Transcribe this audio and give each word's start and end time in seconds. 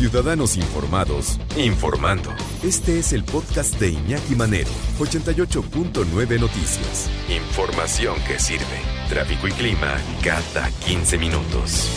Ciudadanos 0.00 0.56
Informados, 0.56 1.38
informando. 1.58 2.30
Este 2.64 2.98
es 2.98 3.12
el 3.12 3.22
podcast 3.22 3.78
de 3.78 3.90
Iñaki 3.90 4.34
Manero, 4.34 4.70
88.9 4.98 6.40
Noticias. 6.40 7.10
Información 7.28 8.16
que 8.26 8.38
sirve. 8.38 8.80
Tráfico 9.10 9.46
y 9.46 9.50
clima 9.50 9.98
cada 10.24 10.70
15 10.86 11.18
minutos. 11.18 11.90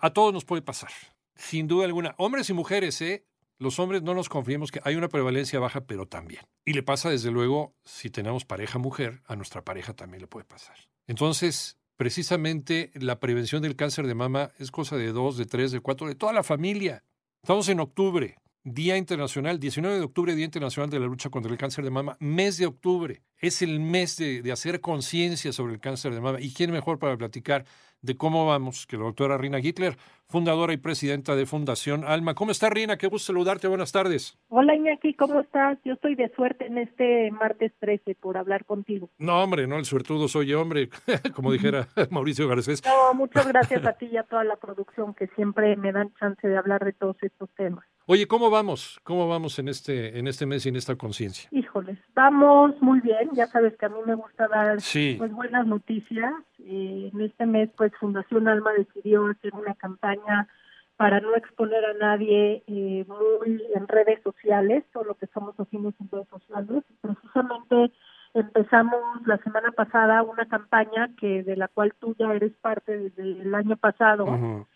A 0.00 0.10
todos 0.10 0.32
nos 0.34 0.44
puede 0.44 0.62
pasar, 0.62 0.90
sin 1.36 1.68
duda 1.68 1.84
alguna. 1.84 2.16
Hombres 2.18 2.50
y 2.50 2.52
mujeres, 2.52 3.00
¿eh? 3.00 3.24
Los 3.56 3.78
hombres 3.78 4.02
no 4.02 4.14
nos 4.14 4.28
confiemos 4.28 4.72
que 4.72 4.80
hay 4.82 4.96
una 4.96 5.06
prevalencia 5.06 5.60
baja, 5.60 5.82
pero 5.82 6.08
también. 6.08 6.42
Y 6.64 6.72
le 6.72 6.82
pasa, 6.82 7.08
desde 7.08 7.30
luego, 7.30 7.76
si 7.84 8.10
tenemos 8.10 8.44
pareja 8.44 8.80
mujer, 8.80 9.22
a 9.26 9.36
nuestra 9.36 9.62
pareja 9.62 9.94
también 9.94 10.22
le 10.22 10.26
puede 10.26 10.44
pasar. 10.44 10.74
Entonces, 11.06 11.79
precisamente 12.00 12.90
la 12.94 13.20
prevención 13.20 13.60
del 13.60 13.76
cáncer 13.76 14.06
de 14.06 14.14
mama 14.14 14.52
es 14.58 14.70
cosa 14.70 14.96
de 14.96 15.12
dos, 15.12 15.36
de 15.36 15.44
tres, 15.44 15.70
de 15.70 15.80
cuatro, 15.80 16.08
de 16.08 16.14
toda 16.14 16.32
la 16.32 16.42
familia. 16.42 17.04
Estamos 17.42 17.68
en 17.68 17.78
octubre, 17.78 18.38
Día 18.62 18.98
Internacional, 18.98 19.58
19 19.58 19.96
de 19.96 20.04
octubre, 20.04 20.34
Día 20.34 20.44
Internacional 20.44 20.90
de 20.90 21.00
la 21.00 21.06
Lucha 21.06 21.30
contra 21.30 21.50
el 21.50 21.56
Cáncer 21.56 21.82
de 21.82 21.90
Mama, 21.90 22.18
mes 22.20 22.58
de 22.58 22.66
octubre. 22.66 23.22
Es 23.38 23.62
el 23.62 23.80
mes 23.80 24.18
de, 24.18 24.42
de 24.42 24.52
hacer 24.52 24.82
conciencia 24.82 25.50
sobre 25.52 25.72
el 25.72 25.80
cáncer 25.80 26.12
de 26.12 26.20
mama. 26.20 26.40
¿Y 26.42 26.52
quién 26.52 26.70
mejor 26.70 26.98
para 26.98 27.16
platicar 27.16 27.64
de 28.02 28.16
cómo 28.16 28.46
vamos 28.46 28.86
que 28.86 28.98
la 28.98 29.04
doctora 29.04 29.38
Rina 29.38 29.60
Hitler, 29.60 29.96
fundadora 30.26 30.74
y 30.74 30.76
presidenta 30.76 31.34
de 31.34 31.46
Fundación 31.46 32.04
Alma? 32.04 32.34
¿Cómo 32.34 32.50
está 32.50 32.68
Rina? 32.68 32.98
Qué 32.98 33.06
gusto 33.06 33.32
saludarte. 33.32 33.66
Buenas 33.66 33.92
tardes. 33.92 34.38
Hola 34.48 34.74
Iñaki, 34.74 35.14
¿cómo 35.14 35.40
estás? 35.40 35.78
Yo 35.86 35.94
estoy 35.94 36.16
de 36.16 36.28
suerte 36.34 36.66
en 36.66 36.76
este 36.76 37.30
martes 37.30 37.72
13 37.80 38.14
por 38.16 38.36
hablar 38.36 38.66
contigo. 38.66 39.08
No, 39.16 39.42
hombre, 39.42 39.66
no, 39.66 39.78
el 39.78 39.86
suertudo 39.86 40.28
soy 40.28 40.48
yo, 40.48 40.60
hombre, 40.60 40.90
como 41.34 41.50
dijera 41.50 41.88
Mauricio 42.10 42.46
Garcés. 42.46 42.82
No, 42.84 43.14
muchas 43.14 43.48
gracias 43.48 43.86
a 43.86 43.94
ti 43.94 44.06
y 44.12 44.18
a 44.18 44.24
toda 44.24 44.44
la 44.44 44.56
producción 44.56 45.14
que 45.14 45.28
siempre 45.28 45.76
me 45.76 45.92
dan 45.92 46.12
chance 46.20 46.46
de 46.46 46.58
hablar 46.58 46.84
de 46.84 46.92
todos 46.92 47.16
estos 47.22 47.48
temas. 47.56 47.86
Oye, 48.06 48.26
¿cómo 48.26 48.50
vamos? 48.50 48.98
¿Cómo 49.04 49.28
vamos 49.28 49.58
en 49.58 49.68
este, 49.68 50.18
en 50.18 50.26
este 50.26 50.44
mes 50.46 50.66
y 50.66 50.70
en 50.70 50.76
esta 50.76 50.96
conciencia? 50.96 51.48
Híjoles, 51.52 51.98
vamos 52.14 52.74
muy 52.80 53.00
bien. 53.00 53.30
Ya 53.34 53.46
sabes 53.46 53.76
que 53.76 53.86
a 53.86 53.88
mí 53.88 53.98
me 54.04 54.14
gusta 54.16 54.48
dar 54.48 54.80
Sí. 54.80 55.14
pues 55.18 55.30
buenas 55.32 55.66
noticias. 55.66 56.32
Eh, 56.58 57.10
en 57.12 57.20
este 57.20 57.46
mes, 57.46 57.70
pues 57.76 57.92
Fundación 58.00 58.48
Alma 58.48 58.72
decidió 58.72 59.26
hacer 59.26 59.52
una 59.54 59.74
campaña 59.74 60.48
para 60.96 61.20
no 61.20 61.34
exponer 61.36 61.84
a 61.84 61.94
nadie 61.94 62.62
eh, 62.66 63.06
muy 63.06 63.62
en 63.74 63.88
redes 63.88 64.20
sociales, 64.22 64.84
todo 64.92 65.04
lo 65.04 65.14
que 65.14 65.26
estamos 65.26 65.54
haciendo 65.56 65.94
en 66.00 66.10
redes 66.10 66.28
sociales. 66.28 66.84
Precisamente 67.00 67.92
empezamos 68.34 69.00
la 69.26 69.38
semana 69.38 69.72
pasada 69.72 70.22
una 70.22 70.46
campaña 70.46 71.10
que 71.18 71.42
de 71.42 71.56
la 71.56 71.68
cual 71.68 71.92
tú 71.98 72.14
ya 72.18 72.32
eres 72.32 72.52
parte 72.60 72.96
desde 72.96 73.42
el 73.42 73.54
año 73.54 73.76
pasado, 73.76 74.26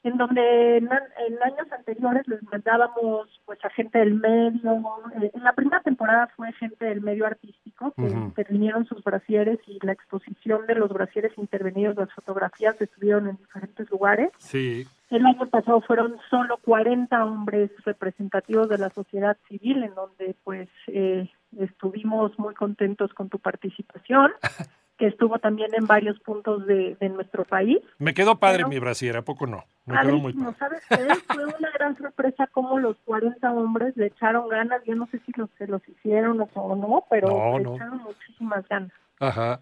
en 0.02 0.16
donde 0.16 0.78
en, 0.78 0.88
años 0.92 1.70
anteriores 1.70 2.26
les 2.26 2.42
mandábamos 2.44 3.28
pues 3.44 3.64
a 3.64 3.70
gente 3.70 3.98
del 3.98 4.14
medio, 4.14 4.82
eh, 5.20 5.30
en 5.32 5.44
la 5.44 5.52
primera 5.52 5.80
temporada 5.82 6.28
fue 6.36 6.52
gente 6.54 6.84
del 6.84 7.00
medio 7.00 7.26
artístico 7.26 7.92
que 7.96 8.02
Ujú. 8.02 8.18
intervinieron 8.18 8.86
sus 8.86 9.02
brasieres 9.04 9.58
y 9.66 9.78
la 9.84 9.92
exposición 9.92 10.66
de 10.66 10.74
los 10.74 10.90
brasieres 10.92 11.32
intervenidos, 11.36 11.96
las 11.96 12.12
fotografías 12.12 12.80
estuvieron 12.80 13.28
en 13.28 13.36
diferentes 13.36 13.90
lugares. 13.90 14.30
Sí. 14.38 14.86
El 15.10 15.26
año 15.26 15.46
pasado 15.46 15.80
fueron 15.82 16.16
solo 16.28 16.56
40 16.64 17.24
hombres 17.24 17.70
representativos 17.84 18.68
de 18.68 18.78
la 18.78 18.90
sociedad 18.90 19.36
civil, 19.48 19.84
en 19.84 19.94
donde 19.94 20.34
pues 20.42 20.68
eh, 20.88 21.30
estuvimos 21.60 22.38
muy 22.38 22.54
contentos 22.54 23.12
con 23.14 23.28
tu 23.28 23.38
participación, 23.38 24.32
que 24.98 25.06
estuvo 25.08 25.38
también 25.40 25.70
en 25.74 25.86
varios 25.86 26.18
puntos 26.20 26.66
de, 26.66 26.96
de 27.00 27.08
nuestro 27.08 27.44
país. 27.44 27.78
Me 27.98 28.14
quedó 28.14 28.38
padre 28.38 28.58
Pero- 28.58 28.68
mi 28.68 28.78
brasier, 28.78 29.16
¿a 29.16 29.22
poco 29.22 29.46
no? 29.46 29.64
Me 29.86 29.98
quedó 30.00 30.16
muy 30.18 30.32
padre. 30.32 30.54
¿sabes 30.58 30.82
qué? 30.88 30.96
Fue 31.34 31.44
una 31.44 31.70
gran 31.74 31.96
sorpresa 31.98 32.46
cómo 32.52 32.78
los 32.78 32.96
40 33.04 33.52
hombres 33.52 33.96
le 33.96 34.06
echaron 34.06 34.48
ganas, 34.48 34.82
yo 34.84 34.94
no 34.94 35.06
sé 35.08 35.18
si 35.26 35.32
los, 35.36 35.50
se 35.58 35.66
los 35.66 35.86
hicieron 35.88 36.40
o 36.54 36.76
no, 36.76 37.04
pero 37.10 37.28
No, 37.28 37.58
le 37.58 37.64
no. 37.64 37.74
echaron 37.76 37.98
muchísimas 38.04 38.66
ganas. 38.68 38.92
Ajá. 39.20 39.60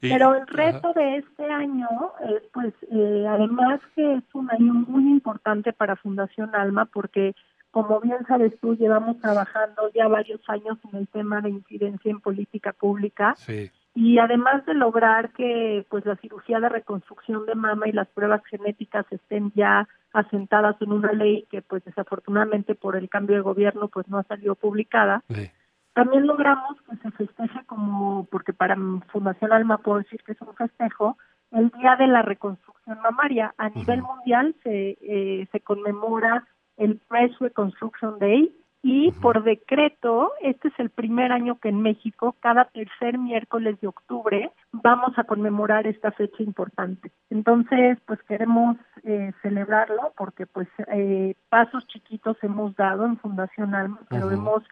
Y- 0.00 0.10
Pero 0.10 0.34
el 0.34 0.42
ajá. 0.42 0.52
reto 0.52 0.92
de 0.94 1.16
este 1.18 1.44
año 1.50 1.88
es, 2.28 2.42
pues, 2.52 2.72
eh, 2.90 3.26
además 3.28 3.80
que 3.94 4.14
es 4.14 4.24
un 4.34 4.50
año 4.50 4.72
muy 4.74 5.02
importante 5.10 5.72
para 5.72 5.96
Fundación 5.96 6.54
Alma, 6.54 6.84
porque, 6.86 7.34
como 7.72 8.00
bien 8.00 8.18
sabes 8.28 8.52
tú, 8.60 8.76
llevamos 8.76 9.18
trabajando 9.18 9.90
ya 9.94 10.06
varios 10.06 10.40
años 10.48 10.78
en 10.92 10.98
el 11.00 11.08
tema 11.08 11.40
de 11.40 11.50
incidencia 11.50 12.10
en 12.10 12.20
política 12.20 12.72
pública 12.72 13.34
Sí. 13.36 13.70
y 13.94 14.18
además 14.18 14.64
de 14.66 14.74
lograr 14.74 15.32
que, 15.32 15.84
pues, 15.90 16.06
la 16.06 16.16
cirugía 16.16 16.60
de 16.60 16.68
reconstrucción 16.68 17.44
de 17.46 17.54
mama 17.56 17.88
y 17.88 17.92
las 17.92 18.08
pruebas 18.08 18.42
genéticas 18.44 19.06
estén 19.10 19.50
ya 19.54 19.88
asentadas 20.12 20.76
en 20.82 20.92
una 20.92 21.12
ley 21.12 21.46
que, 21.50 21.62
pues, 21.62 21.82
desafortunadamente 21.84 22.74
por 22.74 22.94
el 22.96 23.08
cambio 23.08 23.36
de 23.36 23.42
gobierno, 23.42 23.88
pues, 23.88 24.06
no 24.08 24.18
ha 24.18 24.22
salido 24.24 24.54
publicada. 24.54 25.22
sí. 25.28 25.50
También 25.94 26.26
logramos 26.26 26.80
que 26.88 26.96
se 26.96 27.10
festeje 27.10 27.64
como, 27.66 28.24
porque 28.30 28.54
para 28.54 28.76
Fundación 29.12 29.52
Alma 29.52 29.76
puedo 29.76 29.98
decir 29.98 30.22
que 30.24 30.32
es 30.32 30.40
un 30.40 30.54
festejo, 30.54 31.18
el 31.50 31.68
Día 31.78 31.96
de 31.96 32.06
la 32.06 32.22
Reconstrucción 32.22 32.98
Mamaria. 33.02 33.52
A 33.58 33.68
nivel 33.68 34.00
mundial 34.00 34.54
se, 34.62 34.96
eh, 35.02 35.46
se 35.52 35.60
conmemora 35.60 36.46
el 36.76 37.00
Breast 37.08 37.40
Reconstruction 37.40 38.18
Day 38.18 38.54
y 38.84 39.12
por 39.12 39.44
decreto, 39.44 40.32
este 40.40 40.68
es 40.68 40.74
el 40.78 40.90
primer 40.90 41.30
año 41.30 41.60
que 41.60 41.68
en 41.68 41.82
México, 41.82 42.34
cada 42.40 42.64
tercer 42.64 43.16
miércoles 43.16 43.80
de 43.80 43.86
octubre, 43.86 44.50
vamos 44.72 45.16
a 45.16 45.24
conmemorar 45.24 45.86
esta 45.86 46.10
fecha 46.10 46.42
importante. 46.42 47.12
Entonces, 47.30 47.98
pues 48.06 48.20
queremos 48.24 48.76
eh, 49.04 49.32
celebrarlo 49.40 50.12
porque 50.16 50.46
pues 50.46 50.66
eh, 50.88 51.36
pasos 51.48 51.86
chiquitos 51.86 52.36
hemos 52.42 52.74
dado 52.74 53.06
en 53.06 53.18
Fundación 53.18 53.76
Alma, 53.76 54.00
pero 54.10 54.32
hemos 54.32 54.64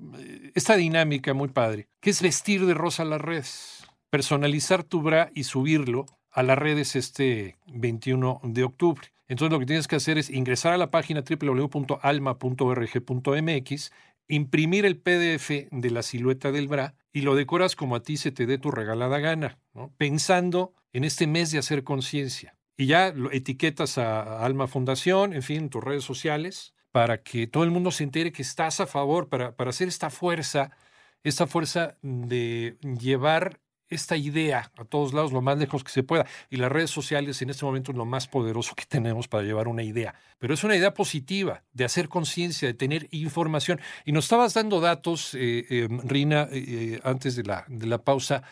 esta 0.53 0.75
dinámica 0.75 1.33
muy 1.33 1.47
padre, 1.47 1.87
que 1.99 2.11
es 2.11 2.21
vestir 2.21 2.67
de 2.67 2.75
rosa 2.75 3.03
las 3.03 3.19
redes, 3.19 3.87
personalizar 4.11 4.83
tu 4.83 5.01
bra 5.01 5.31
y 5.33 5.45
subirlo 5.45 6.05
a 6.29 6.43
las 6.43 6.59
redes 6.59 6.95
este 6.95 7.57
21 7.65 8.41
de 8.43 8.63
octubre. 8.63 9.07
Entonces 9.27 9.53
lo 9.53 9.59
que 9.59 9.65
tienes 9.65 9.87
que 9.87 9.95
hacer 9.95 10.19
es 10.19 10.29
ingresar 10.29 10.73
a 10.73 10.77
la 10.77 10.91
página 10.91 11.23
www.alma.org.mx 11.23 13.91
imprimir 14.31 14.85
el 14.85 14.97
PDF 14.97 15.67
de 15.71 15.91
la 15.91 16.03
silueta 16.03 16.51
del 16.51 16.67
bra 16.67 16.95
y 17.11 17.21
lo 17.21 17.35
decoras 17.35 17.75
como 17.75 17.95
a 17.95 18.03
ti 18.03 18.17
se 18.17 18.31
te 18.31 18.45
dé 18.45 18.57
tu 18.57 18.71
regalada 18.71 19.19
gana, 19.19 19.59
pensando 19.97 20.73
en 20.93 21.03
este 21.03 21.27
mes 21.27 21.51
de 21.51 21.59
hacer 21.59 21.83
conciencia. 21.83 22.57
Y 22.77 22.85
ya 22.87 23.11
lo 23.11 23.31
etiquetas 23.31 23.97
a 23.97 24.43
Alma 24.43 24.67
Fundación, 24.67 25.33
en 25.33 25.43
fin, 25.43 25.57
en 25.57 25.69
tus 25.69 25.83
redes 25.83 26.03
sociales, 26.03 26.73
para 26.91 27.21
que 27.21 27.45
todo 27.47 27.63
el 27.63 27.71
mundo 27.71 27.91
se 27.91 28.03
entere 28.03 28.31
que 28.31 28.41
estás 28.41 28.79
a 28.79 28.87
favor, 28.87 29.29
para, 29.29 29.55
para 29.55 29.69
hacer 29.69 29.87
esta 29.87 30.09
fuerza, 30.09 30.71
esta 31.23 31.45
fuerza 31.45 31.97
de 32.01 32.77
llevar 32.81 33.59
esta 33.91 34.17
idea 34.17 34.71
a 34.77 34.85
todos 34.85 35.13
lados 35.13 35.31
lo 35.31 35.41
más 35.41 35.59
lejos 35.59 35.83
que 35.83 35.91
se 35.91 36.03
pueda. 36.03 36.25
Y 36.49 36.57
las 36.57 36.71
redes 36.71 36.89
sociales 36.89 37.41
en 37.41 37.49
este 37.49 37.65
momento 37.65 37.91
es 37.91 37.97
lo 37.97 38.05
más 38.05 38.27
poderoso 38.27 38.73
que 38.75 38.85
tenemos 38.85 39.27
para 39.27 39.43
llevar 39.43 39.67
una 39.67 39.83
idea. 39.83 40.15
Pero 40.39 40.53
es 40.53 40.63
una 40.63 40.75
idea 40.75 40.93
positiva, 40.93 41.61
de 41.73 41.85
hacer 41.85 42.09
conciencia, 42.09 42.67
de 42.67 42.73
tener 42.73 43.07
información. 43.11 43.79
Y 44.05 44.11
nos 44.11 44.25
estabas 44.25 44.53
dando 44.53 44.79
datos, 44.79 45.35
eh, 45.35 45.65
eh, 45.69 45.87
Rina, 46.03 46.47
eh, 46.51 46.99
antes 47.03 47.35
de 47.35 47.43
la, 47.43 47.65
de 47.67 47.85
la 47.85 47.99
pausa. 47.99 48.43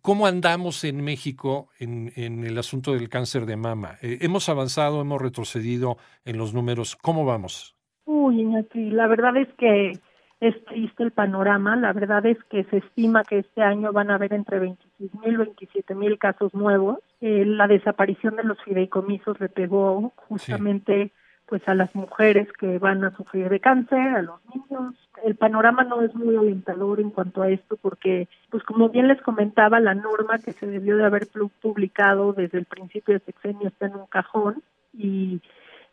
¿Cómo 0.00 0.26
andamos 0.26 0.84
en 0.84 1.02
México 1.02 1.68
en, 1.80 2.12
en, 2.14 2.44
el 2.44 2.56
asunto 2.56 2.92
del 2.92 3.08
cáncer 3.08 3.46
de 3.46 3.56
mama? 3.56 3.98
¿Hemos 4.00 4.48
avanzado, 4.48 5.00
hemos 5.00 5.20
retrocedido 5.20 5.96
en 6.24 6.38
los 6.38 6.54
números? 6.54 6.94
¿Cómo 6.94 7.24
vamos? 7.24 7.74
Uy, 8.04 8.44
la 8.74 9.08
verdad 9.08 9.36
es 9.36 9.48
que 9.58 9.98
es 10.42 10.64
triste 10.64 11.04
el 11.04 11.12
panorama. 11.12 11.76
La 11.76 11.92
verdad 11.92 12.26
es 12.26 12.36
que 12.50 12.64
se 12.64 12.78
estima 12.78 13.22
que 13.22 13.38
este 13.38 13.62
año 13.62 13.92
van 13.92 14.10
a 14.10 14.16
haber 14.16 14.34
entre 14.34 14.58
26 14.58 15.14
mil 15.24 15.34
y 15.34 15.36
27 15.36 15.94
mil 15.94 16.18
casos 16.18 16.52
nuevos. 16.52 16.98
Eh, 17.20 17.44
la 17.46 17.68
desaparición 17.68 18.34
de 18.34 18.42
los 18.42 18.60
fideicomisos 18.64 19.38
le 19.38 19.48
pegó 19.48 20.12
justamente 20.16 21.12
pues 21.46 21.62
a 21.68 21.74
las 21.74 21.94
mujeres 21.94 22.48
que 22.54 22.78
van 22.78 23.04
a 23.04 23.14
sufrir 23.14 23.50
de 23.50 23.60
cáncer, 23.60 24.00
a 24.00 24.22
los 24.22 24.40
niños. 24.52 24.94
El 25.22 25.36
panorama 25.36 25.84
no 25.84 26.02
es 26.02 26.12
muy 26.14 26.34
alentador 26.34 26.98
en 26.98 27.10
cuanto 27.10 27.42
a 27.42 27.48
esto 27.48 27.76
porque, 27.76 28.26
pues 28.50 28.64
como 28.64 28.88
bien 28.88 29.06
les 29.06 29.22
comentaba, 29.22 29.78
la 29.78 29.94
norma 29.94 30.40
que 30.40 30.54
se 30.54 30.66
debió 30.66 30.96
de 30.96 31.04
haber 31.04 31.28
publicado 31.60 32.32
desde 32.32 32.58
el 32.58 32.64
principio 32.64 33.14
de 33.14 33.20
sexenio 33.20 33.68
está 33.68 33.86
en 33.86 33.94
un 33.94 34.06
cajón 34.06 34.62
y 34.92 35.40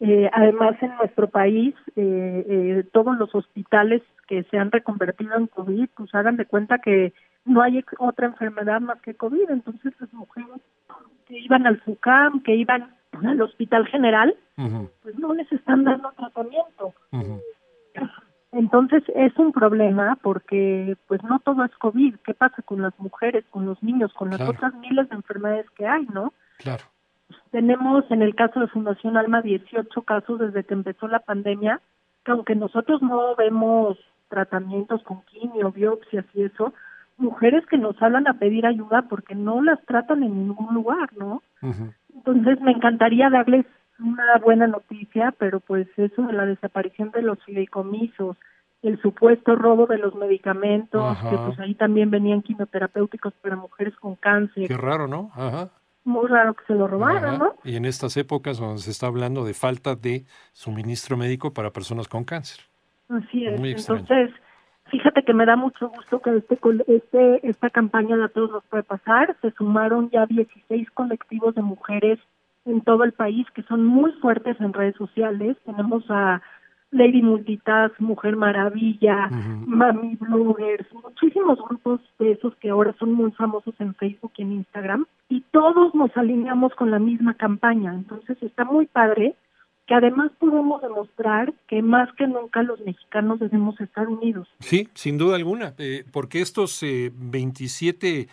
eh, 0.02 0.30
además, 0.34 0.76
en 0.82 0.96
nuestro 0.96 1.28
país, 1.28 1.76
eh, 1.96 2.46
eh, 2.48 2.84
todos 2.94 3.18
los 3.18 3.34
hospitales 3.36 4.02
que 4.28 4.44
se 4.44 4.58
han 4.58 4.72
reconvertido 4.72 5.36
en 5.36 5.48
COVID, 5.48 5.90
pues 5.96 6.16
hagan 6.16 6.38
de 6.38 6.46
cuenta 6.46 6.80
que 6.80 7.14
no 7.44 7.62
hay 7.62 7.84
otra 7.98 8.28
enfermedad 8.28 8.80
más 8.80 9.02
que 9.02 9.16
COVID. 9.16 9.50
Entonces, 9.50 9.94
las 10.00 10.14
mujeres 10.14 10.62
que 11.28 11.40
iban 11.40 11.68
al 11.68 11.82
FUCAM, 11.82 12.42
que 12.44 12.56
iban 12.56 12.96
al 13.12 13.42
Hospital 13.42 13.88
General, 13.88 14.36
pues 15.04 15.18
no 15.18 15.34
les 15.34 15.52
están 15.52 15.84
dando 15.84 16.12
tratamiento. 16.14 16.94
Entonces 18.52 19.04
es 19.14 19.38
un 19.38 19.52
problema 19.52 20.18
porque 20.22 20.98
pues 21.08 21.24
no 21.24 21.40
todo 21.40 21.64
es 21.64 21.72
COVID. 21.78 22.16
¿Qué 22.26 22.34
pasa 22.34 22.62
con 22.64 22.82
las 22.82 22.98
mujeres, 23.00 23.46
con 23.52 23.66
los 23.66 23.82
niños, 23.84 24.12
con 24.14 24.32
las 24.32 24.42
otras 24.42 24.74
miles 24.76 25.08
de 25.10 25.16
enfermedades 25.16 25.70
que 25.72 25.86
hay, 25.86 26.06
no? 26.14 26.34
Claro. 26.58 26.84
Tenemos 27.52 28.10
en 28.12 28.22
el 28.22 28.36
caso 28.36 28.60
de 28.60 28.68
Fundación 28.68 29.18
Alma 29.18 29.42
18 29.42 30.02
casos 30.04 30.40
desde 30.40 30.64
que 30.64 30.74
empezó 30.74 31.08
la 31.08 31.20
pandemia, 31.20 31.82
que 32.24 32.32
aunque 32.32 32.56
nosotros 32.56 33.02
no 33.02 33.36
vemos 33.36 33.98
tratamientos 34.30 35.02
con 35.04 35.22
quimio, 35.24 35.72
biopsias 35.72 36.26
y 36.34 36.44
eso, 36.44 36.74
mujeres 37.18 37.66
que 37.66 37.78
nos 37.78 38.00
hablan 38.02 38.28
a 38.28 38.34
pedir 38.36 38.66
ayuda 38.66 39.04
porque 39.10 39.36
no 39.36 39.62
las 39.62 39.84
tratan 39.86 40.24
en 40.24 40.48
ningún 40.48 40.74
lugar, 40.74 41.10
¿no? 41.18 41.42
Entonces 42.14 42.62
me 42.62 42.72
encantaría 42.72 43.30
darles 43.30 43.66
una 44.00 44.38
buena 44.38 44.68
noticia, 44.68 45.34
pero 45.38 45.60
pues 45.60 45.88
eso 45.98 46.22
de 46.22 46.34
la 46.34 46.46
desaparición 46.46 47.12
de 47.12 47.24
los 47.24 47.44
fideicomisos, 47.44 48.38
el 48.82 49.02
supuesto 49.02 49.56
robo 49.56 49.88
de 49.88 49.98
los 49.98 50.16
medicamentos, 50.16 51.18
que 51.30 51.36
pues 51.36 51.60
ahí 51.60 51.74
también 51.76 52.10
venían 52.12 52.42
quimioterapéuticos 52.42 53.34
para 53.42 53.56
mujeres 53.56 53.96
con 53.98 54.16
cáncer. 54.16 54.68
Qué 54.68 54.78
raro, 54.78 55.08
¿no? 55.08 55.32
Ajá 55.34 55.70
muy 56.10 56.28
raro 56.28 56.54
que 56.54 56.66
se 56.66 56.74
lo 56.74 56.88
robaran, 56.88 57.38
¿no? 57.40 57.56
Y 57.64 57.76
en 57.76 57.86
estas 57.86 58.18
épocas 58.18 58.60
donde 58.60 58.82
se 58.82 58.92
está 58.92 59.08
hablando 59.08 59.46
de 59.46 59.54
falta 59.54 59.96
de 59.96 60.26
suministro 60.52 61.16
médico 61.16 61.54
para 61.54 61.72
personas 61.72 62.08
con 62.08 62.26
cáncer. 62.26 62.66
Así 63.08 63.46
es. 63.46 63.60
Entonces, 63.60 64.32
fíjate 64.92 65.24
que 65.24 65.34
me 65.34 65.46
da 65.46 65.56
mucho 65.56 65.90
gusto 65.90 66.22
que 66.22 66.36
este, 66.38 66.60
este 66.88 67.48
esta 67.48 67.70
campaña 67.70 68.18
de 68.18 68.26
a 68.26 68.30
todos 68.30 68.52
nos 68.52 68.64
puede 68.66 68.84
pasar. 68.84 69.36
Se 69.42 69.52
sumaron 69.52 70.10
ya 70.10 70.26
16 70.26 70.92
colectivos 70.92 71.56
de 71.56 71.62
mujeres 71.62 72.20
en 72.66 72.82
todo 72.82 73.04
el 73.04 73.14
país 73.14 73.48
que 73.56 73.64
son 73.64 73.86
muy 73.86 74.12
fuertes 74.14 74.60
en 74.60 74.74
redes 74.74 74.96
sociales. 74.96 75.58
Tenemos 75.66 76.04
a 76.10 76.42
Lady 76.92 77.22
Multitask, 77.22 78.00
Mujer 78.00 78.36
Maravilla, 78.36 79.30
Mami 79.30 80.16
Bloggers, 80.16 80.88
muchísimos 80.94 81.60
grupos 81.68 82.02
de 82.18 82.32
esos 82.32 82.56
que 82.56 82.70
ahora 82.70 82.96
son 82.98 83.14
muy 83.14 83.32
famosos 83.32 83.76
en 83.80 83.94
Facebook 83.96 84.32
y 84.38 84.42
en 84.42 84.54
Instagram, 84.54 85.06
y 85.30 85.42
todos 85.52 85.94
nos 85.94 86.16
alineamos 86.18 86.74
con 86.74 86.90
la 86.90 87.00
misma 87.00 87.36
campaña. 87.36 87.94
Entonces 87.94 88.38
está 88.42 88.66
muy 88.66 88.88
padre 88.88 89.36
que 89.90 89.96
además 89.96 90.32
podemos 90.38 90.84
demostrar 90.84 91.52
que 91.68 91.82
más 91.82 92.10
que 92.16 92.28
nunca 92.28 92.62
los 92.62 92.80
mexicanos 92.82 93.40
debemos 93.40 93.80
estar 93.82 94.08
unidos. 94.08 94.48
Sí, 94.60 94.88
sin 94.94 95.18
duda 95.18 95.36
alguna, 95.36 95.74
eh, 95.80 96.06
porque 96.12 96.42
estos 96.42 96.84
eh, 96.84 97.12
27, 97.12 98.28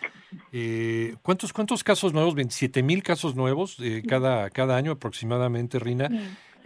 eh, 0.51 1.15
¿cuántos, 1.23 1.53
¿cuántos 1.53 1.83
casos 1.83 2.13
nuevos? 2.13 2.35
27 2.35 2.83
mil 2.83 3.01
casos 3.01 3.35
nuevos 3.35 3.79
eh, 3.79 4.03
cada, 4.07 4.51
cada 4.51 4.77
año 4.77 4.91
aproximadamente, 4.91 5.79
Rina. 5.79 6.09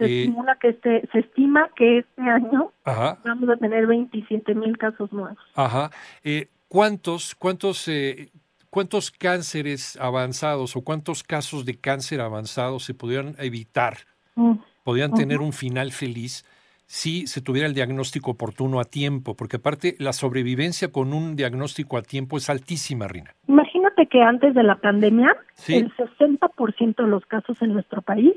Se, 0.06 0.12
eh, 0.12 0.24
estima 0.24 0.56
que 0.60 0.68
este, 0.68 1.08
se 1.12 1.18
estima 1.18 1.70
que 1.76 1.98
este 1.98 2.22
año 2.22 2.72
vamos 2.84 3.48
a 3.48 3.56
tener 3.56 3.86
27 3.86 4.54
mil 4.54 4.76
casos 4.78 5.12
nuevos. 5.12 5.38
Ajá. 5.54 5.90
Eh, 6.24 6.48
¿Cuántos, 6.68 7.34
cuántos, 7.34 7.86
eh, 7.88 8.30
cuántos 8.70 9.10
cánceres 9.10 9.98
avanzados 10.00 10.74
o 10.76 10.82
cuántos 10.82 11.22
casos 11.22 11.64
de 11.64 11.78
cáncer 11.78 12.20
avanzado 12.20 12.78
se 12.78 12.94
pudieran 12.94 13.34
evitar? 13.38 13.98
Mm. 14.34 14.54
Podrían 14.82 15.12
tener 15.12 15.40
un 15.40 15.52
final 15.52 15.92
feliz 15.92 16.44
si 16.86 17.26
se 17.26 17.40
tuviera 17.40 17.66
el 17.66 17.74
diagnóstico 17.74 18.32
oportuno 18.32 18.80
a 18.80 18.84
tiempo, 18.84 19.34
porque 19.34 19.56
aparte 19.56 19.94
la 19.98 20.12
sobrevivencia 20.12 20.92
con 20.92 21.14
un 21.14 21.36
diagnóstico 21.36 21.96
a 21.96 22.02
tiempo 22.02 22.36
es 22.36 22.50
altísima, 22.50 23.08
Rina. 23.08 23.30
Imagínate 23.48 24.06
que 24.08 24.20
antes 24.22 24.54
de 24.54 24.62
la 24.62 24.76
pandemia, 24.76 25.34
el 25.68 25.90
60% 25.96 26.96
de 26.96 27.08
los 27.08 27.24
casos 27.26 27.56
en 27.62 27.72
nuestro 27.72 28.02
país 28.02 28.34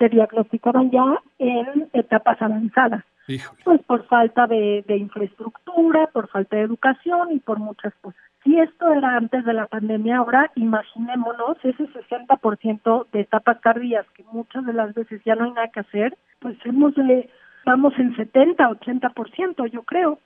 se 0.00 0.08
diagnosticaban 0.08 0.90
ya 0.90 1.22
en 1.38 1.88
etapas 1.92 2.40
avanzadas. 2.40 3.04
Pues 3.62 3.80
por 3.82 4.06
falta 4.06 4.48
de, 4.48 4.82
infraestructura, 4.88 6.08
por 6.08 6.28
falta 6.28 6.56
de 6.56 6.62
educación 6.62 7.30
y 7.30 7.38
por 7.38 7.60
muchas 7.60 7.94
cosas. 8.00 8.20
Si 8.42 8.58
esto 8.58 8.90
era 8.92 9.16
antes 9.16 9.44
de 9.44 9.52
la 9.52 9.66
pandemia, 9.66 10.16
ahora 10.16 10.50
imaginémonos 10.56 11.58
ese 11.62 11.86
60% 11.86 13.06
de 13.12 13.20
etapas 13.20 13.60
tardías 13.60 14.06
que 14.16 14.24
muchas 14.32 14.64
de 14.66 14.72
las 14.72 14.94
veces 14.94 15.20
ya 15.24 15.36
no 15.36 15.44
hay 15.44 15.52
nada 15.52 15.68
que 15.68 15.80
hacer, 15.80 16.16
pues 16.40 16.56
hemos 16.64 16.94
de 16.94 17.30
estamos 17.70 17.92
en 17.98 18.16
70, 18.16 18.68
80%, 18.68 19.70
yo 19.72 19.82
creo. 19.82 20.18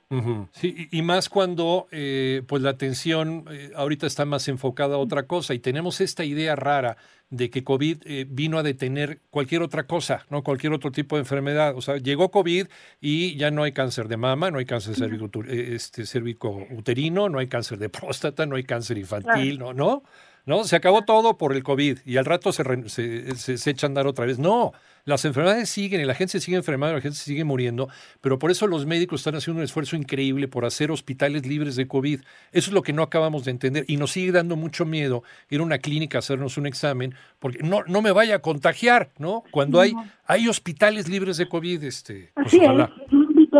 Sí, 0.51 0.87
y 0.91 1.01
más 1.03 1.29
cuando 1.29 1.87
eh, 1.91 2.41
pues 2.47 2.63
la 2.63 2.71
atención 2.71 3.45
eh, 3.51 3.71
ahorita 3.75 4.07
está 4.07 4.25
más 4.25 4.47
enfocada 4.47 4.95
a 4.95 4.97
otra 4.97 5.27
cosa 5.27 5.53
y 5.53 5.59
tenemos 5.59 6.01
esta 6.01 6.25
idea 6.25 6.55
rara 6.55 6.97
de 7.29 7.51
que 7.51 7.63
COVID 7.63 7.97
eh, 8.05 8.25
vino 8.27 8.57
a 8.57 8.63
detener 8.63 9.19
cualquier 9.29 9.61
otra 9.61 9.83
cosa, 9.83 10.25
no 10.31 10.43
cualquier 10.43 10.73
otro 10.73 10.91
tipo 10.91 11.17
de 11.17 11.21
enfermedad. 11.21 11.75
O 11.75 11.81
sea, 11.81 11.97
llegó 11.97 12.31
COVID 12.31 12.65
y 12.99 13.35
ya 13.35 13.51
no 13.51 13.61
hay 13.61 13.73
cáncer 13.73 14.07
de 14.07 14.17
mama, 14.17 14.49
no 14.49 14.57
hay 14.57 14.65
cáncer 14.65 14.95
cérvico, 14.95 15.29
este, 15.47 16.07
cérvico 16.07 16.65
uterino, 16.71 17.29
no 17.29 17.37
hay 17.37 17.47
cáncer 17.47 17.77
de 17.77 17.89
próstata, 17.89 18.47
no 18.47 18.55
hay 18.55 18.63
cáncer 18.63 18.97
infantil, 18.97 19.59
¿no? 19.59 19.73
¿no? 19.73 20.01
¿No? 20.45 20.63
Se 20.63 20.75
acabó 20.75 21.03
todo 21.03 21.37
por 21.37 21.53
el 21.53 21.63
COVID 21.63 21.99
y 22.05 22.17
al 22.17 22.25
rato 22.25 22.51
se, 22.51 22.63
se, 22.89 23.57
se, 23.57 23.69
echa 23.69 23.87
a 23.87 23.89
andar 23.89 24.07
otra 24.07 24.25
vez. 24.25 24.39
No, 24.39 24.73
las 25.05 25.25
enfermedades 25.25 25.69
siguen 25.69 26.01
y 26.01 26.05
la 26.05 26.15
gente 26.15 26.33
se 26.33 26.39
sigue 26.39 26.57
enfermando, 26.57 26.95
la 26.95 27.01
gente 27.01 27.17
se 27.17 27.25
sigue 27.25 27.43
muriendo, 27.43 27.89
pero 28.21 28.39
por 28.39 28.51
eso 28.51 28.67
los 28.67 28.85
médicos 28.85 29.21
están 29.21 29.35
haciendo 29.35 29.59
un 29.59 29.63
esfuerzo 29.63 29.95
increíble 29.95 30.47
por 30.47 30.65
hacer 30.65 30.91
hospitales 30.91 31.45
libres 31.45 31.75
de 31.75 31.87
COVID. 31.87 32.21
Eso 32.51 32.69
es 32.69 32.73
lo 32.73 32.81
que 32.81 32.93
no 32.93 33.03
acabamos 33.03 33.45
de 33.45 33.51
entender 33.51 33.85
y 33.87 33.97
nos 33.97 34.11
sigue 34.11 34.31
dando 34.31 34.55
mucho 34.55 34.85
miedo 34.85 35.23
ir 35.49 35.59
a 35.59 35.63
una 35.63 35.79
clínica 35.79 36.17
a 36.17 36.19
hacernos 36.19 36.57
un 36.57 36.65
examen 36.67 37.15
porque 37.39 37.59
no, 37.59 37.83
no 37.87 38.01
me 38.01 38.11
vaya 38.11 38.35
a 38.35 38.39
contagiar, 38.39 39.11
¿no? 39.17 39.43
Cuando 39.51 39.79
hay, 39.79 39.93
hay 40.25 40.47
hospitales 40.47 41.07
libres 41.07 41.37
de 41.37 41.47
COVID, 41.47 41.83
este, 41.83 42.31
pues 42.33 42.47
Así 42.47 42.59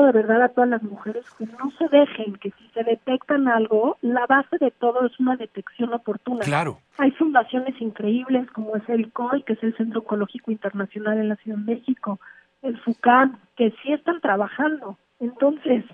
de 0.03 0.11
verdad 0.11 0.41
a 0.43 0.49
todas 0.49 0.69
las 0.69 0.83
mujeres 0.83 1.25
que 1.37 1.45
no 1.45 1.71
se 1.77 1.87
dejen, 1.89 2.35
que 2.35 2.51
si 2.51 2.67
se 2.69 2.83
detectan 2.83 3.47
algo, 3.47 3.97
la 4.01 4.25
base 4.25 4.57
de 4.59 4.71
todo 4.71 5.05
es 5.05 5.19
una 5.19 5.35
detección 5.35 5.93
oportuna. 5.93 6.41
Claro. 6.41 6.79
Hay 6.97 7.11
fundaciones 7.11 7.79
increíbles 7.81 8.49
como 8.51 8.75
es 8.75 8.87
el 8.89 9.11
COI, 9.11 9.43
que 9.43 9.53
es 9.53 9.63
el 9.63 9.75
Centro 9.77 10.01
Ecológico 10.01 10.51
Internacional 10.51 11.17
en 11.17 11.29
la 11.29 11.35
Ciudad 11.37 11.57
de 11.57 11.75
México, 11.75 12.19
el 12.61 12.77
FUCAN, 12.79 13.37
que 13.55 13.71
sí 13.83 13.93
están 13.93 14.21
trabajando. 14.21 14.97
Entonces, 15.19 15.85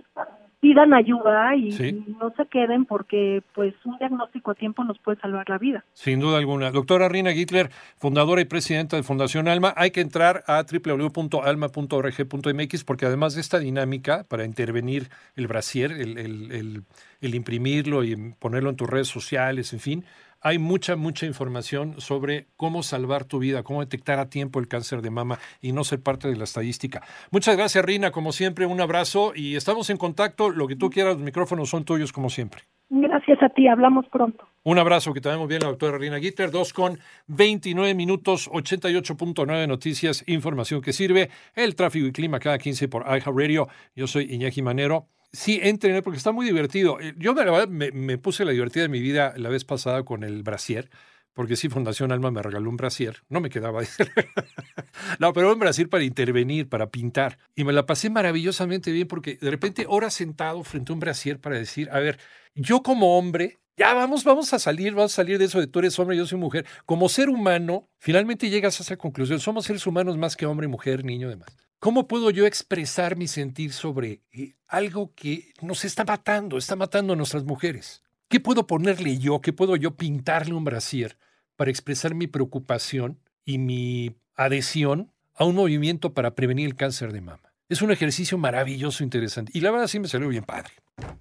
pidan 0.61 0.93
ayuda 0.93 1.53
y, 1.55 1.71
no 2.19 2.31
se 2.37 2.45
queden 2.45 2.85
porque 2.85 3.41
pues 3.53 3.73
un 3.83 3.97
diagnóstico 3.97 4.51
a 4.51 4.55
tiempo 4.55 4.83
nos 4.83 4.99
puede 4.99 5.19
salvar 5.19 5.49
la 5.49 5.57
vida. 5.57 5.83
Sin 5.93 6.19
duda 6.19 6.37
alguna. 6.37 6.69
Doctora 6.71 7.09
Rina 7.09 7.33
Gittler, 7.33 7.71
fundadora 7.97 8.41
y 8.41 8.45
presidenta 8.45 8.95
de 8.95 9.01
Fundación 9.03 9.47
Alma, 9.47 9.73
hay 9.75 9.89
que 9.89 10.01
entrar 10.01 10.43
a 10.47 10.63
www.alma.org.mx 10.63 12.83
porque 12.83 13.07
además 13.07 13.33
de 13.33 13.41
esta 13.41 13.57
dinámica 13.57 14.23
para 14.29 14.45
intervenir 14.45 15.09
el 15.35 15.47
brasier, 15.47 15.91
el, 15.91 16.19
el, 16.19 16.83
el 17.21 17.35
imprimirlo 17.35 18.03
y 18.03 18.15
ponerlo 18.39 18.69
en 18.69 18.75
tus 18.75 18.89
redes 18.89 19.07
sociales, 19.07 19.73
en 19.73 19.79
fin, 19.79 20.05
hay 20.41 20.57
mucha, 20.57 20.95
mucha 20.95 21.25
información 21.25 22.01
sobre 22.01 22.47
cómo 22.57 22.83
salvar 22.83 23.25
tu 23.25 23.39
vida, 23.39 23.63
cómo 23.63 23.81
detectar 23.81 24.19
a 24.19 24.29
tiempo 24.29 24.59
el 24.59 24.67
cáncer 24.67 25.01
de 25.01 25.11
mama 25.11 25.39
y 25.61 25.71
no 25.71 25.83
ser 25.83 26.01
parte 26.01 26.27
de 26.27 26.35
la 26.35 26.43
estadística. 26.43 27.01
Muchas 27.31 27.55
gracias, 27.55 27.85
Rina. 27.85 28.11
Como 28.11 28.31
siempre, 28.31 28.65
un 28.65 28.81
abrazo 28.81 29.33
y 29.35 29.55
estamos 29.55 29.89
en 29.89 29.97
contacto. 29.97 30.49
Lo 30.49 30.67
que 30.67 30.75
tú 30.75 30.89
quieras, 30.89 31.15
los 31.15 31.23
micrófonos 31.23 31.69
son 31.69 31.85
tuyos, 31.85 32.11
como 32.11 32.29
siempre. 32.29 32.63
Gracias 32.89 33.41
a 33.41 33.49
ti, 33.49 33.67
hablamos 33.67 34.05
pronto. 34.11 34.45
Un 34.63 34.77
abrazo, 34.77 35.13
que 35.13 35.21
te 35.21 35.29
vemos 35.29 35.47
bien 35.47 35.61
la 35.61 35.69
doctora 35.69 35.97
Rina 35.97 36.19
Gitter. 36.19 36.51
Dos 36.51 36.73
con 36.73 36.99
29 37.27 37.95
minutos, 37.95 38.49
88.9 38.51 39.67
noticias, 39.67 40.23
información 40.27 40.81
que 40.81 40.91
sirve. 40.91 41.29
El 41.55 41.75
tráfico 41.75 42.07
y 42.07 42.11
clima 42.11 42.39
cada 42.39 42.57
15 42.57 42.89
por 42.89 43.05
Radio. 43.05 43.69
Yo 43.95 44.07
soy 44.07 44.33
Iñaki 44.33 44.61
Manero. 44.61 45.07
Sí, 45.33 45.59
entren, 45.63 46.01
porque 46.03 46.17
está 46.17 46.31
muy 46.31 46.45
divertido. 46.45 46.99
Eh, 46.99 47.13
yo 47.17 47.33
me, 47.33 47.91
me, 47.91 48.17
puse 48.17 48.43
la 48.43 48.51
divertida 48.51 48.83
de 48.83 48.89
mi 48.89 48.99
vida 48.99 49.33
la 49.37 49.49
vez 49.49 49.63
pasada 49.63 50.03
con 50.03 50.23
el 50.23 50.43
brasier, 50.43 50.89
porque 51.33 51.55
sí, 51.55 51.69
Fundación 51.69 52.11
Alma 52.11 52.31
me 52.31 52.41
regaló 52.41 52.69
un 52.69 52.75
brasier. 52.75 53.23
No 53.29 53.39
me 53.39 53.49
quedaba. 53.49 53.81
no, 55.19 55.31
pero 55.31 55.53
un 55.53 55.59
brasier 55.59 55.87
para 55.87 56.03
intervenir, 56.03 56.67
para 56.67 56.89
pintar. 56.89 57.37
Y 57.55 57.63
me 57.63 57.71
la 57.71 57.85
pasé 57.85 58.09
maravillosamente 58.09 58.91
bien, 58.91 59.07
porque 59.07 59.37
de 59.39 59.49
repente, 59.49 59.85
horas 59.87 60.13
sentado 60.13 60.63
frente 60.63 60.91
a 60.91 60.95
un 60.95 60.99
brasier 60.99 61.39
para 61.39 61.57
decir, 61.57 61.89
a 61.91 61.99
ver, 61.99 62.19
yo 62.53 62.83
como 62.83 63.17
hombre 63.17 63.61
ya 63.77 63.93
vamos, 63.93 64.23
vamos 64.25 64.53
a 64.53 64.59
salir, 64.59 64.93
vamos 64.93 65.13
a 65.13 65.15
salir 65.15 65.39
de 65.39 65.45
eso 65.45 65.59
de 65.59 65.67
tú 65.67 65.79
eres 65.79 65.97
hombre, 65.97 66.17
yo 66.17 66.25
soy 66.25 66.37
mujer. 66.37 66.65
Como 66.85 67.07
ser 67.09 67.29
humano, 67.29 67.89
finalmente 67.99 68.49
llegas 68.49 68.79
a 68.79 68.83
esa 68.83 68.97
conclusión. 68.97 69.39
Somos 69.39 69.65
seres 69.65 69.87
humanos 69.87 70.17
más 70.17 70.35
que 70.35 70.45
hombre, 70.45 70.67
mujer, 70.67 71.05
niño, 71.05 71.29
demás. 71.29 71.70
¿Cómo 71.81 72.07
puedo 72.07 72.29
yo 72.29 72.45
expresar 72.45 73.15
mi 73.15 73.27
sentir 73.27 73.73
sobre 73.73 74.21
eh, 74.33 74.53
algo 74.67 75.15
que 75.15 75.51
nos 75.63 75.83
está 75.83 76.05
matando, 76.05 76.59
está 76.59 76.75
matando 76.75 77.13
a 77.13 77.15
nuestras 77.15 77.43
mujeres? 77.43 78.03
¿Qué 78.29 78.39
puedo 78.39 78.67
ponerle 78.67 79.17
yo? 79.17 79.41
¿Qué 79.41 79.51
puedo 79.51 79.75
yo 79.75 79.97
pintarle 79.97 80.53
un 80.53 80.63
brasier 80.63 81.17
para 81.55 81.71
expresar 81.71 82.13
mi 82.13 82.27
preocupación 82.27 83.17
y 83.45 83.57
mi 83.57 84.15
adhesión 84.35 85.11
a 85.33 85.45
un 85.45 85.55
movimiento 85.55 86.13
para 86.13 86.35
prevenir 86.35 86.67
el 86.67 86.75
cáncer 86.75 87.13
de 87.13 87.21
mama? 87.21 87.51
Es 87.67 87.81
un 87.81 87.89
ejercicio 87.89 88.37
maravilloso, 88.37 89.03
interesante. 89.03 89.51
Y 89.55 89.61
la 89.61 89.71
verdad 89.71 89.87
sí 89.87 89.99
me 89.99 90.07
salió 90.07 90.27
bien 90.27 90.43
padre. 90.43 90.73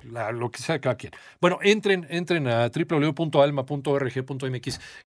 lo 0.02 0.50
que 0.50 0.60
sea 0.60 0.78
cada 0.78 0.96
quien. 0.96 1.14
Bueno, 1.40 1.58
entren, 1.62 2.06
entren 2.10 2.46
a 2.48 2.68
www.alma.org.mx. 2.68 4.80